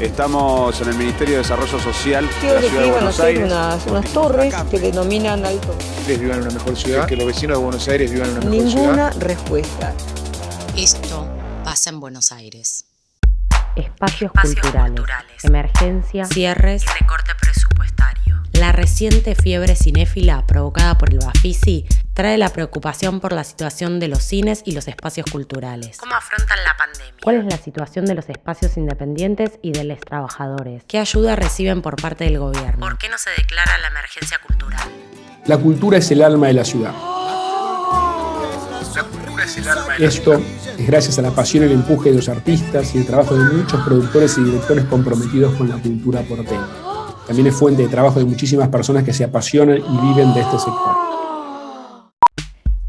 Estamos 0.00 0.80
en 0.80 0.90
el 0.90 0.94
Ministerio 0.94 1.34
de 1.34 1.38
Desarrollo 1.38 1.76
Social 1.80 2.24
de 2.24 2.32
la 2.32 2.60
Ciudad 2.60 2.60
de 2.60 2.68
que 2.84 2.90
Buenos 2.92 3.18
Aires. 3.18 3.44
unas, 3.44 3.86
unas 3.86 4.12
torres 4.12 4.54
que 4.70 4.78
denominan 4.78 5.44
alto. 5.44 5.76
ustedes 5.98 6.20
vivan 6.20 6.36
en 6.38 6.42
una 6.44 6.54
mejor 6.54 6.76
ciudad, 6.76 7.06
que 7.06 7.16
los 7.16 7.26
vecinos 7.26 7.58
de 7.58 7.64
Buenos 7.64 7.88
Aires 7.88 8.12
vivan 8.12 8.30
en 8.30 8.36
una 8.36 8.46
mejor 8.48 8.70
ciudad. 8.70 8.84
Ninguna 8.84 9.10
respuesta. 9.10 9.94
Esto 10.76 11.28
pasa 11.64 11.90
en 11.90 11.98
Buenos 11.98 12.30
Aires. 12.30 12.84
Espacios, 13.74 14.30
Espacios 14.30 14.62
culturales, 14.62 14.90
culturales. 15.00 15.44
emergencia, 15.44 16.24
Cierres 16.26 16.84
y 16.84 17.00
recorte 17.00 17.32
presupuestario. 17.40 18.40
La 18.52 18.70
reciente 18.70 19.34
fiebre 19.34 19.74
cinéfila 19.74 20.46
provocada 20.46 20.96
por 20.96 21.12
el 21.12 21.18
Bafisi 21.18 21.86
trae 22.18 22.36
la 22.36 22.48
preocupación 22.48 23.20
por 23.20 23.32
la 23.32 23.44
situación 23.44 24.00
de 24.00 24.08
los 24.08 24.24
cines 24.24 24.62
y 24.64 24.72
los 24.72 24.88
espacios 24.88 25.24
culturales. 25.30 25.98
¿Cómo 25.98 26.16
afrontan 26.16 26.58
la 26.64 26.76
pandemia? 26.76 27.14
¿Cuál 27.22 27.36
es 27.36 27.44
la 27.44 27.56
situación 27.56 28.06
de 28.06 28.16
los 28.16 28.28
espacios 28.28 28.76
independientes 28.76 29.52
y 29.62 29.70
de 29.70 29.84
los 29.84 30.00
trabajadores? 30.00 30.82
¿Qué 30.88 30.98
ayuda 30.98 31.36
reciben 31.36 31.80
por 31.80 31.94
parte 31.94 32.24
del 32.24 32.40
gobierno? 32.40 32.80
¿Por 32.80 32.98
qué 32.98 33.08
no 33.08 33.16
se 33.18 33.30
declara 33.30 33.78
la 33.78 33.86
emergencia 33.86 34.36
cultural? 34.44 34.80
La 35.46 35.58
cultura 35.58 35.98
es 35.98 36.10
el 36.10 36.22
alma 36.22 36.48
de 36.48 36.54
la 36.54 36.64
ciudad. 36.64 36.92
La 38.96 39.04
cultura 39.04 39.44
es 39.44 39.56
el 39.56 39.68
alma 39.68 39.92
de 39.92 39.98
la 40.00 40.06
Esto 40.08 40.34
es 40.34 40.86
gracias 40.88 41.20
a 41.20 41.22
la 41.22 41.30
pasión 41.30 41.62
y 41.62 41.66
el 41.66 41.72
empuje 41.74 42.10
de 42.10 42.16
los 42.16 42.28
artistas 42.28 42.96
y 42.96 42.98
el 42.98 43.06
trabajo 43.06 43.36
de 43.36 43.44
muchos 43.44 43.80
productores 43.84 44.36
y 44.38 44.42
directores 44.42 44.86
comprometidos 44.86 45.54
con 45.54 45.68
la 45.68 45.76
cultura 45.76 46.22
porteña. 46.22 46.66
También 47.28 47.46
es 47.46 47.54
fuente 47.54 47.82
de 47.82 47.88
trabajo 47.88 48.18
de 48.18 48.24
muchísimas 48.24 48.70
personas 48.70 49.04
que 49.04 49.12
se 49.12 49.22
apasionan 49.22 49.76
y 49.76 50.00
viven 50.00 50.34
de 50.34 50.40
este 50.40 50.58
sector. 50.58 51.17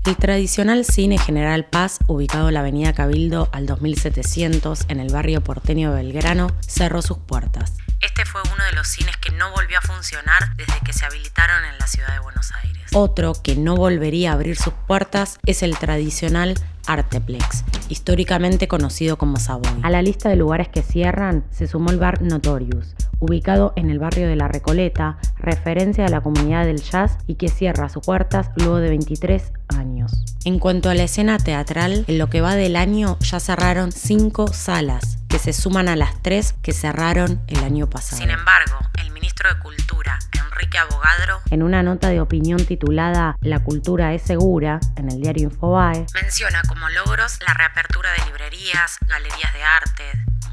El 0.05 0.15
tradicional 0.15 0.85
cine 0.85 1.17
General 1.17 1.65
Paz, 1.65 1.99
ubicado 2.07 2.47
en 2.47 2.53
la 2.53 2.61
avenida 2.61 2.93
Cabildo 2.93 3.49
al 3.51 3.65
2700 3.65 4.85
en 4.87 4.99
el 4.99 5.11
barrio 5.11 5.41
porteño 5.41 5.93
de 5.93 6.03
Belgrano, 6.03 6.47
cerró 6.61 7.01
sus 7.01 7.17
puertas. 7.17 7.73
Este 7.99 8.25
fue 8.25 8.41
uno 8.53 8.63
de 8.63 8.71
los 8.71 8.87
cines 8.87 9.17
que 9.17 9.31
no 9.31 9.51
volvió 9.51 9.77
a 9.77 9.81
funcionar 9.81 10.55
desde 10.55 10.79
que 10.85 10.93
se 10.93 11.05
habilitaron 11.05 11.65
en 11.65 11.77
la 11.77 11.85
ciudad 11.85 12.13
de 12.13 12.19
Buenos 12.19 12.49
Aires. 12.63 12.83
Otro 12.93 13.33
que 13.33 13.55
no 13.55 13.75
volvería 13.75 14.31
a 14.31 14.33
abrir 14.33 14.55
sus 14.55 14.73
puertas 14.87 15.37
es 15.45 15.63
el 15.63 15.77
tradicional 15.77 16.55
Arteplex, 16.87 17.65
históricamente 17.89 18.69
conocido 18.69 19.17
como 19.17 19.37
Savoy. 19.37 19.81
A 19.83 19.89
la 19.89 20.01
lista 20.01 20.29
de 20.29 20.37
lugares 20.37 20.69
que 20.69 20.81
cierran 20.81 21.43
se 21.51 21.67
sumó 21.67 21.91
el 21.91 21.99
bar 21.99 22.21
Notorious, 22.21 22.95
ubicado 23.19 23.73
en 23.75 23.89
el 23.89 23.99
barrio 23.99 24.27
de 24.27 24.35
La 24.35 24.47
Recoleta, 24.47 25.17
referencia 25.37 26.03
de 26.03 26.09
la 26.09 26.21
comunidad 26.21 26.65
del 26.65 26.81
jazz 26.81 27.17
y 27.27 27.35
que 27.35 27.49
cierra 27.49 27.89
sus 27.89 28.03
puertas 28.03 28.51
luego 28.55 28.77
de 28.77 28.89
23 28.89 29.53
años. 29.77 30.11
En 30.45 30.59
cuanto 30.59 30.89
a 30.89 30.95
la 30.95 31.03
escena 31.03 31.37
teatral, 31.37 32.05
en 32.07 32.17
lo 32.17 32.29
que 32.29 32.41
va 32.41 32.55
del 32.55 32.75
año 32.75 33.17
ya 33.19 33.39
cerraron 33.39 33.91
cinco 33.91 34.47
salas, 34.47 35.17
que 35.27 35.37
se 35.39 35.53
suman 35.53 35.89
a 35.89 35.95
las 35.95 36.21
tres 36.21 36.55
que 36.61 36.73
cerraron 36.73 37.41
el 37.47 37.63
año 37.63 37.89
pasado. 37.89 38.21
Sin 38.21 38.31
embargo, 38.31 38.77
el 39.01 39.11
ministro 39.11 39.53
de 39.53 39.59
Cultura, 39.59 40.17
Enrique 40.33 40.77
Abogadro, 40.77 41.41
En 41.51 41.63
una 41.63 41.83
nota 41.83 42.09
de 42.09 42.21
opinión 42.21 42.65
titulada 42.65 43.37
La 43.41 43.59
cultura 43.59 44.13
es 44.13 44.21
segura, 44.21 44.79
en 44.95 45.09
el 45.09 45.21
diario 45.21 45.49
Infobae, 45.49 46.05
menciona 46.13 46.61
como 46.67 46.89
logros 46.89 47.39
la 47.45 47.53
reapertura 47.53 48.11
de 48.13 48.25
librerías, 48.25 48.97
galerías 49.07 49.53
de 49.53 49.63
arte, 49.63 50.03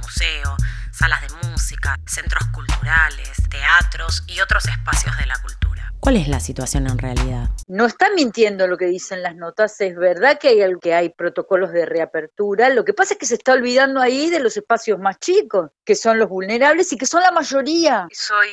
museo, 0.00 0.56
salas 0.96 1.20
de 1.20 1.48
música, 1.48 1.98
centros 2.06 2.42
culturales, 2.54 3.36
teatros 3.50 4.24
y 4.26 4.40
otros 4.40 4.64
espacios 4.66 5.14
de 5.18 5.26
la 5.26 5.36
cultura. 5.42 5.92
¿Cuál 6.00 6.16
es 6.16 6.28
la 6.28 6.40
situación 6.40 6.86
en 6.86 6.98
realidad? 6.98 7.48
No 7.66 7.84
está 7.84 8.08
mintiendo 8.14 8.66
lo 8.66 8.78
que 8.78 8.86
dicen 8.86 9.22
las 9.22 9.34
notas, 9.34 9.78
es 9.80 9.94
verdad 9.94 10.38
que 10.38 10.48
hay, 10.48 10.72
que 10.80 10.94
hay 10.94 11.10
protocolos 11.10 11.72
de 11.72 11.84
reapertura, 11.84 12.70
lo 12.70 12.84
que 12.84 12.94
pasa 12.94 13.14
es 13.14 13.20
que 13.20 13.26
se 13.26 13.34
está 13.34 13.52
olvidando 13.52 14.00
ahí 14.00 14.30
de 14.30 14.40
los 14.40 14.56
espacios 14.56 14.98
más 14.98 15.18
chicos, 15.18 15.70
que 15.84 15.96
son 15.96 16.18
los 16.18 16.30
vulnerables 16.30 16.90
y 16.92 16.96
que 16.96 17.06
son 17.06 17.22
la 17.22 17.30
mayoría. 17.30 18.06
Soy 18.12 18.48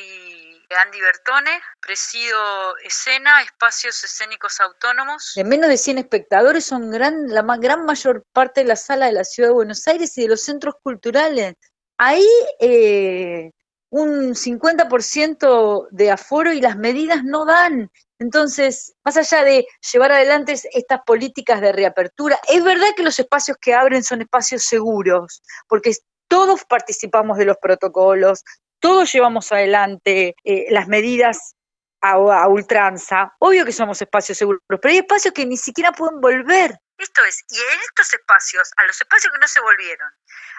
Andy 0.84 1.00
Bertone, 1.00 1.62
presido 1.80 2.76
Escena, 2.84 3.42
Espacios 3.42 4.02
Escénicos 4.04 4.60
Autónomos. 4.60 5.32
De 5.34 5.44
menos 5.44 5.68
de 5.68 5.78
100 5.78 5.98
espectadores 5.98 6.66
son 6.66 6.90
gran, 6.90 7.28
la 7.28 7.42
gran 7.58 7.86
mayor 7.86 8.26
parte 8.32 8.62
de 8.62 8.66
la 8.66 8.76
sala 8.76 9.06
de 9.06 9.12
la 9.12 9.24
Ciudad 9.24 9.50
de 9.50 9.54
Buenos 9.54 9.86
Aires 9.86 10.18
y 10.18 10.22
de 10.22 10.28
los 10.28 10.42
centros 10.42 10.74
culturales. 10.82 11.54
Ahí 11.98 12.26
eh, 12.60 13.50
un 13.90 14.34
50% 14.34 15.88
de 15.90 16.10
aforo 16.10 16.52
y 16.52 16.60
las 16.60 16.76
medidas 16.76 17.22
no 17.24 17.44
dan. 17.44 17.90
Entonces, 18.18 18.94
más 19.04 19.16
allá 19.16 19.44
de 19.44 19.66
llevar 19.92 20.12
adelante 20.12 20.52
es- 20.52 20.66
estas 20.72 21.00
políticas 21.06 21.60
de 21.60 21.72
reapertura, 21.72 22.38
es 22.48 22.62
verdad 22.64 22.88
que 22.96 23.02
los 23.02 23.18
espacios 23.18 23.56
que 23.60 23.74
abren 23.74 24.02
son 24.02 24.22
espacios 24.22 24.64
seguros, 24.64 25.42
porque 25.68 25.92
todos 26.28 26.64
participamos 26.64 27.38
de 27.38 27.44
los 27.44 27.56
protocolos, 27.58 28.42
todos 28.80 29.12
llevamos 29.12 29.50
adelante 29.52 30.34
eh, 30.44 30.66
las 30.70 30.88
medidas 30.88 31.54
a 32.00 32.48
ultranza. 32.48 33.32
Obvio 33.38 33.64
que 33.64 33.72
somos 33.72 34.00
espacios 34.02 34.36
seguros, 34.36 34.60
pero 34.66 34.80
hay 34.84 34.98
espacios 34.98 35.32
que 35.32 35.46
ni 35.46 35.56
siquiera 35.56 35.90
pueden 35.92 36.20
volver. 36.20 36.76
Esto 36.98 37.24
es, 37.24 37.44
y 37.48 37.56
en 37.56 37.80
estos 37.80 38.12
espacios, 38.14 38.70
a 38.76 38.84
los 38.84 39.00
espacios 39.00 39.32
que 39.32 39.38
no 39.38 39.48
se 39.48 39.60
volvieron, 39.60 40.12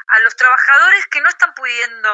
a 0.07 0.19
los 0.19 0.35
trabajadores 0.35 1.07
que 1.07 1.21
no 1.21 1.29
están 1.29 1.53
pudiendo 1.53 2.09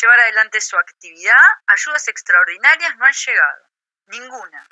llevar 0.00 0.20
adelante 0.20 0.60
su 0.60 0.76
actividad, 0.76 1.44
ayudas 1.66 2.08
extraordinarias 2.08 2.96
no 2.96 3.04
han 3.04 3.12
llegado. 3.12 3.68
Ninguna. 4.06 4.66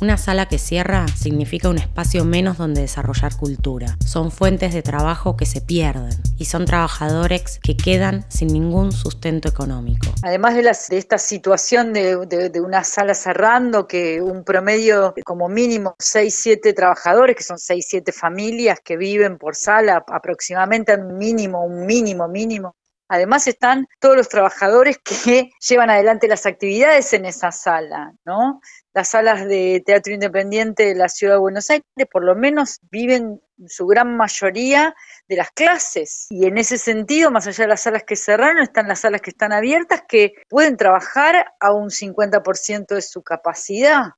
Una 0.00 0.16
sala 0.16 0.48
que 0.48 0.58
cierra 0.58 1.06
significa 1.08 1.68
un 1.68 1.78
espacio 1.78 2.24
menos 2.24 2.58
donde 2.58 2.80
desarrollar 2.80 3.36
cultura. 3.36 3.96
Son 4.04 4.32
fuentes 4.32 4.72
de 4.72 4.82
trabajo 4.82 5.36
que 5.36 5.46
se 5.46 5.60
pierden 5.60 6.20
y 6.40 6.46
son 6.46 6.64
trabajadores 6.64 7.60
que 7.62 7.76
quedan 7.76 8.24
sin 8.30 8.48
ningún 8.48 8.92
sustento 8.92 9.46
económico. 9.46 10.06
Además 10.22 10.54
de, 10.54 10.96
esta 10.96 11.18
situación 11.18 11.92
de, 11.92 12.16
de- 12.26 12.48
de 12.48 12.60
una 12.62 12.82
sala 12.82 13.14
cerrando, 13.14 13.86
que 13.86 14.22
un 14.22 14.42
promedio 14.42 15.14
como 15.24 15.50
mínimo 15.50 15.94
6, 15.98 16.34
7 16.34 16.72
trabajadores, 16.72 17.36
que 17.36 17.42
son 17.42 17.58
6, 17.58 17.84
7 17.86 18.10
familias 18.10 18.78
que 18.82 18.96
viven 18.96 19.36
por 19.36 19.54
sala, 19.54 20.02
aproximadamente 20.08 20.94
un 20.96 21.18
mínimo, 21.18 21.62
un 21.62 21.84
mínimo, 21.84 22.26
mínimo. 22.26 22.74
Además 23.12 23.48
están 23.48 23.88
todos 23.98 24.16
los 24.16 24.28
trabajadores 24.28 24.98
que 24.98 25.50
llevan 25.68 25.90
adelante 25.90 26.28
las 26.28 26.46
actividades 26.46 27.12
en 27.12 27.24
esa 27.24 27.50
sala, 27.50 28.14
¿no? 28.24 28.60
Las 28.94 29.08
salas 29.08 29.46
de 29.46 29.82
teatro 29.84 30.14
independiente 30.14 30.86
de 30.86 30.94
la 30.94 31.08
Ciudad 31.08 31.34
de 31.34 31.40
Buenos 31.40 31.68
Aires 31.70 31.84
por 32.10 32.24
lo 32.24 32.36
menos 32.36 32.78
viven 32.90 33.40
su 33.66 33.86
gran 33.86 34.16
mayoría 34.16 34.94
de 35.28 35.36
las 35.36 35.50
clases. 35.50 36.28
Y 36.30 36.46
en 36.46 36.56
ese 36.56 36.78
sentido, 36.78 37.32
más 37.32 37.48
allá 37.48 37.64
de 37.64 37.68
las 37.68 37.82
salas 37.82 38.04
que 38.04 38.14
cerraron, 38.14 38.62
están 38.62 38.86
las 38.86 39.00
salas 39.00 39.20
que 39.20 39.30
están 39.30 39.52
abiertas 39.52 40.04
que 40.08 40.34
pueden 40.48 40.76
trabajar 40.76 41.46
a 41.58 41.72
un 41.72 41.90
50% 41.90 42.94
de 42.94 43.02
su 43.02 43.22
capacidad. 43.22 44.12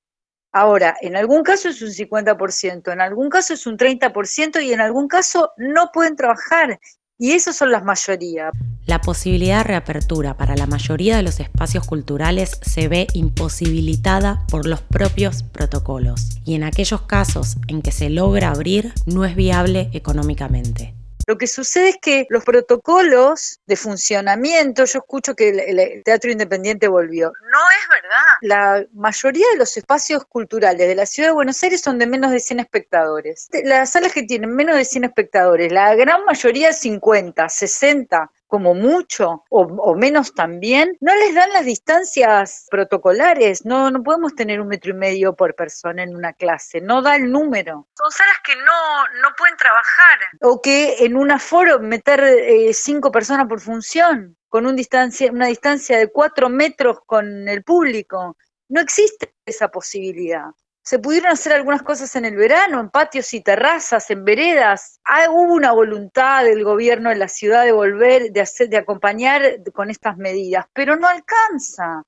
Ahora, 0.53 0.97
en 1.01 1.17
algún 1.17 1.43
caso 1.43 1.71
es 1.71 1.81
un 1.81 1.89
50%, 1.89 2.93
en 2.93 3.01
algún 3.01 3.31
caso 3.31 3.55
es 3.55 3.67
un 3.67 3.79
30% 3.79 4.63
y 4.63 4.75
en 4.75 4.83
algún 4.83 5.09
caso 5.09 5.51
no 5.57 5.91
pueden 5.93 6.15
trabajar. 6.15 6.79
Y 7.19 7.33
esas 7.33 7.57
son 7.57 7.71
las 7.71 7.85
mayorías. 7.85 8.53
La 8.87 9.01
posibilidad 9.01 9.59
de 9.59 9.65
reapertura 9.65 10.37
para 10.37 10.57
la 10.57 10.67
mayoría 10.67 11.17
de 11.17 11.23
los 11.23 11.39
espacios 11.39 11.87
culturales 11.87 12.59
se 12.63 12.89
ve 12.89 13.07
imposibilitada 13.15 14.45
por 14.49 14.67
los 14.67 14.81
propios 14.81 15.45
protocolos 15.45 16.41
y 16.45 16.55
en 16.55 16.65
aquellos 16.65 17.03
casos 17.03 17.59
en 17.69 17.81
que 17.81 17.93
se 17.93 18.11
logra 18.11 18.51
abrir 18.51 18.93
no 19.07 19.25
es 19.25 19.37
viable 19.37 19.89
económicamente. 19.93 20.95
Lo 21.33 21.39
que 21.39 21.47
sucede 21.47 21.89
es 21.89 21.97
que 21.97 22.27
los 22.29 22.45
protocolos 22.45 23.59
de 23.65 23.77
funcionamiento, 23.77 24.85
yo 24.85 24.99
escucho 24.99 25.35
que 25.35 25.49
el, 25.49 26.03
teatro 26.05 26.31
independiente 26.31 26.89
volvió. 26.89 27.33
No 27.51 27.59
es 27.81 27.89
verdad. 27.89 28.27
La 28.43 28.87
mayoría 28.93 29.47
de 29.53 29.57
los 29.57 29.75
espacios 29.79 30.27
culturales 30.27 30.87
de 30.87 30.95
la 30.95 31.07
ciudad 31.07 31.31
de 31.31 31.33
Buenos 31.33 31.63
Aires 31.63 31.81
son 31.81 31.99
de 31.99 32.07
menos 32.07 32.33
de 32.33 32.39
100 32.39 32.61
espectadores. 32.61 33.49
Las 33.65 33.93
salas 33.93 34.13
que 34.13 34.25
tienen 34.25 34.55
menos 34.55 34.77
de 34.77 34.85
100 34.85 35.05
espectadores, 35.05 35.73
la 35.73 35.95
gran 35.95 36.23
mayoría 36.27 36.75
50, 36.75 37.49
60 37.49 38.31
como 38.53 38.75
mucho, 38.75 39.45
o, 39.49 39.63
o 39.63 39.95
menos 39.95 40.35
también, 40.35 40.95
no 41.01 41.15
les 41.15 41.35
dan 41.35 41.49
las 41.55 41.65
distancias 41.65 42.67
protocolares. 42.71 43.65
No, 43.65 43.91
no 43.91 44.03
podemos 44.03 44.35
tener 44.35 44.61
un 44.61 44.69
metro 44.69 44.91
y 44.91 44.95
medio 44.95 45.35
por 45.35 45.55
persona 45.55 46.03
en 46.03 46.15
una 46.15 46.35
clase, 46.35 46.83
no 46.83 47.01
da 47.01 47.17
el 47.17 47.33
número. 47.33 47.89
Son 47.97 48.11
salas 48.11 48.37
que 48.45 48.55
no, 48.57 49.21
no 49.23 49.35
pueden 49.39 49.57
trabajar. 49.57 50.19
O 50.43 50.61
que 50.61 50.97
en 50.99 51.17
un 51.17 51.31
aforo 51.31 51.81
meter 51.81 52.23
eh, 52.23 52.75
cinco 52.75 53.11
personas 53.11 53.47
por 53.47 53.59
función, 53.59 54.37
con 54.51 54.67
un 54.67 54.77
distancia, 54.77 55.33
una 55.33 55.47
distancia 55.47 55.97
de 55.97 56.13
cuatro 56.13 56.51
metros 56.51 56.99
con 57.07 57.49
el 57.49 57.65
público. 57.65 58.37
No 58.69 58.83
existe 58.83 59.35
esa 59.47 59.69
posibilidad. 59.69 60.51
Se 60.85 60.99
pudieron 60.99 61.31
hacer 61.31 61.53
algunas 61.53 61.83
cosas 61.83 62.15
en 62.17 62.25
el 62.25 62.35
verano, 62.35 62.81
en 62.81 62.91
patios 62.91 63.33
y 63.35 63.41
terrazas, 63.41 64.11
en 64.11 64.25
veredas. 64.25 64.99
Hay, 65.05 65.29
hubo 65.29 65.55
una 65.55 65.71
voluntad 65.71 66.43
del 66.43 66.65
gobierno 66.65 67.11
de 67.11 67.17
la 67.17 67.29
ciudad 67.29 67.65
de 67.65 67.71
volver, 67.71 68.33
de 68.33 68.41
hacer, 68.41 68.69
de 68.69 68.79
acompañar 68.79 69.63
con 69.73 69.91
estas 69.91 70.17
medidas, 70.17 70.67
pero 70.73 70.97
no 70.97 71.07
alcanza. 71.07 72.03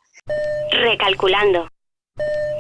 Recalculando. 0.73 1.69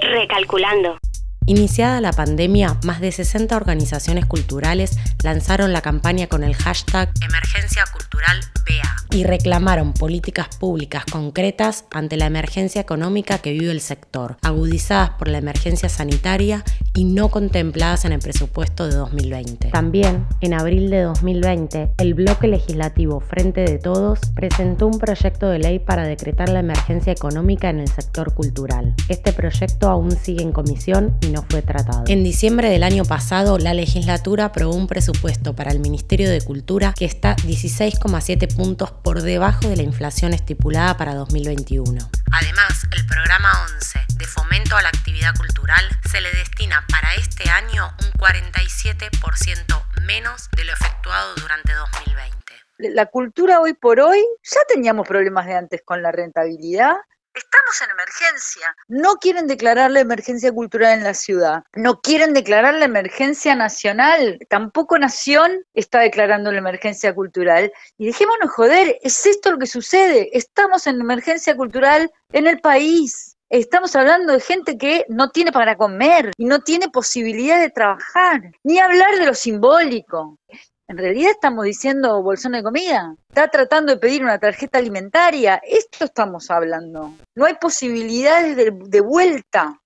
Recalculando. 0.01 0.99
Iniciada 1.47 2.01
la 2.01 2.13
pandemia, 2.13 2.79
más 2.85 3.01
de 3.01 3.11
60 3.11 3.57
organizaciones 3.57 4.25
culturales 4.25 4.97
lanzaron 5.25 5.73
la 5.73 5.83
campaña 5.83 6.29
con 6.29 6.45
el 6.45 6.55
hashtag 6.55 7.11
Emergencia 7.23 7.85
Cultural 7.93 8.41
BEA 8.65 9.04
y 9.15 9.23
reclamaron 9.23 9.93
políticas 9.93 10.49
públicas 10.57 11.05
concretas 11.11 11.85
ante 11.93 12.17
la 12.17 12.27
emergencia 12.27 12.81
económica 12.81 13.39
que 13.39 13.53
vive 13.53 13.71
el 13.71 13.81
sector, 13.81 14.37
agudizadas 14.43 15.11
por 15.11 15.29
la 15.29 15.39
emergencia 15.39 15.89
sanitaria 15.89 16.65
y 16.95 17.05
no 17.05 17.29
contempladas 17.29 18.05
en 18.05 18.13
el 18.13 18.19
presupuesto 18.19 18.89
de 18.89 18.97
2020. 18.97 19.69
También, 19.69 20.27
en 20.41 20.55
abril 20.55 20.91
de 20.91 21.03
2020, 21.03 21.93
el 21.99 22.15
bloque 22.15 22.49
legislativo 22.49 23.21
Frente 23.21 23.61
de 23.63 23.79
Todos 23.79 24.21
presentó 24.35 24.87
un 24.89 24.99
proyecto 24.99 25.49
de 25.49 25.59
ley 25.61 25.79
para 25.79 26.05
decretar 26.05 26.49
la 26.49 26.61
emergencia 26.61 27.13
económica 27.13 27.71
en 27.71 27.81
el 27.81 27.89
sector 27.89 28.35
cultural. 28.35 28.95
Este 29.09 29.33
proyecto 29.33 29.89
aún 29.89 30.11
sigue 30.13 30.43
en 30.43 30.53
comisión 30.53 31.17
y 31.21 31.29
no 31.29 31.45
fue 31.49 31.63
tratado. 31.63 32.05
En 32.09 32.25
diciembre 32.25 32.69
del 32.69 32.83
año 32.83 33.05
pasado, 33.05 33.59
la 33.59 33.75
legislatura 33.75 34.47
aprobó 34.47 34.75
un 34.75 34.87
presupuesto 34.87 35.55
para 35.55 35.71
el 35.71 35.79
Ministerio 35.81 36.31
de 36.31 36.41
Cultura 36.41 36.95
que 36.97 37.05
está 37.05 37.37
16,7 37.37 38.55
puntos 38.55 38.91
por 39.05 39.21
debajo 39.21 39.69
de 39.69 39.77
la 39.77 39.83
inflación 39.83 40.33
estipulada 40.33 40.97
para 40.97 41.15
2021. 41.15 42.11
Además, 42.33 42.89
el 42.97 43.07
programa 43.07 43.53
11 43.75 44.01
de 44.17 44.25
fomento 44.25 44.77
a 44.77 44.83
la 44.83 44.89
actividad 44.89 45.35
cultural 45.37 45.85
se 46.11 46.23
le 46.23 46.33
destina 46.33 46.85
para 46.91 47.15
este 47.15 47.49
año 47.51 47.95
un 48.01 48.11
47% 48.19 49.83
menos 50.07 50.49
de 50.57 50.65
lo 50.65 50.73
efectuado 50.73 51.35
durante 51.37 51.75
2020. 51.75 52.95
La 52.95 53.07
cultura 53.07 53.61
hoy 53.61 53.75
por 53.75 54.01
hoy, 54.01 54.25
ya 54.43 54.61
teníamos 54.69 55.07
problemas 55.07 55.47
de 55.47 55.55
antes 55.55 55.83
con 55.85 56.03
la 56.03 56.11
rentabilidad, 56.11 56.97
Estamos 57.35 57.83
en 57.83 57.91
emergencia. 57.91 58.77
No 58.87 59.17
quieren 59.17 59.49
declarar 59.49 59.91
la 59.91 59.99
emergencia 59.99 60.53
cultural 60.53 60.99
en 60.99 61.03
la 61.03 61.15
ciudad. 61.15 61.65
No 61.75 62.01
quieren 62.01 62.33
declarar 62.33 62.75
la 62.75 62.85
emergencia 62.85 63.57
nacional. 63.57 64.39
Tampoco 64.49 64.97
Nación 65.01 65.65
está 65.75 65.99
declarando 65.99 66.53
la 66.53 66.59
emergencia 66.59 67.13
cultural. 67.13 67.73
Y 67.99 68.07
dejémonos 68.07 68.53
joder, 68.53 68.99
es 69.03 69.27
esto 69.27 69.51
lo 69.51 69.59
que 69.59 69.67
sucede. 69.67 70.31
Estamos 70.33 70.87
en 70.87 71.01
emergencia 71.01 71.57
cultural 71.57 72.09
en 72.33 72.47
el 72.47 72.61
país. 72.61 73.37
Estamos 73.51 73.95
hablando 73.97 74.33
de 74.33 74.41
gente 74.41 74.79
que 74.79 75.05
no 75.09 75.31
tiene 75.31 75.51
para 75.51 75.77
comer 75.77 76.31
y 76.37 76.45
no 76.45 76.61
tiene 76.61 76.89
posibilidad 76.89 77.61
de 77.61 77.71
trabajar, 77.71 78.43
ni 78.63 78.79
hablar 78.79 79.19
de 79.19 79.27
lo 79.27 79.35
simbólico. 79.35 80.39
En 80.87 80.99
realidad 80.99 81.31
estamos 81.31 81.65
diciendo 81.65 82.23
bolsón 82.23 82.53
de 82.53 82.63
comida. 82.63 83.15
Está 83.31 83.49
tratando 83.49 83.93
de 83.93 83.99
pedir 83.99 84.23
una 84.23 84.39
tarjeta 84.39 84.79
alimentaria. 84.79 85.61
Esto 85.67 86.05
estamos 86.05 86.51
hablando. 86.51 87.15
No 87.35 87.47
hay 87.47 87.55
posibilidades 87.55 88.55
de, 88.55 88.71
de 88.71 89.01
vuelta. 89.01 89.81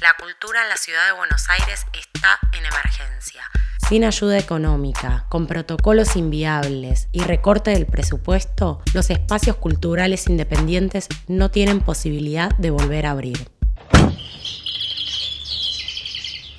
La 0.00 0.14
cultura 0.18 0.62
en 0.62 0.68
la 0.68 0.76
ciudad 0.76 1.06
de 1.06 1.12
Buenos 1.12 1.48
Aires 1.50 1.86
está 1.92 2.38
en 2.58 2.64
emergencia. 2.64 3.44
Sin 3.88 4.04
ayuda 4.04 4.38
económica, 4.38 5.26
con 5.28 5.46
protocolos 5.46 6.16
inviables 6.16 7.08
y 7.12 7.22
recorte 7.22 7.70
del 7.70 7.86
presupuesto, 7.86 8.82
los 8.92 9.10
espacios 9.10 9.56
culturales 9.56 10.28
independientes 10.28 11.08
no 11.28 11.50
tienen 11.50 11.80
posibilidad 11.80 12.50
de 12.56 12.70
volver 12.70 13.06
a 13.06 13.12
abrir. 13.12 13.50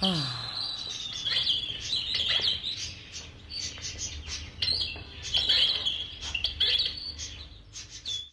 Ah. 0.02 0.41